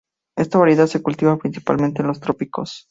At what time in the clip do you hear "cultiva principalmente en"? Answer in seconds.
1.03-2.07